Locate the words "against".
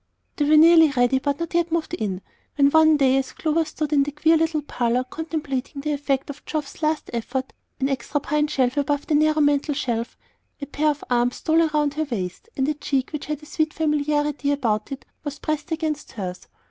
15.71-16.13